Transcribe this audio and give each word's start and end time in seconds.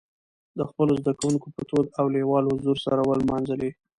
د 0.57 0.59
خپلو 0.69 0.93
زدهکوونکو 1.01 1.47
په 1.55 1.61
تود 1.69 1.85
او 1.99 2.05
لېوال 2.15 2.45
حضور 2.53 2.77
سره 2.85 2.99
ونمانځلي. 3.03 3.69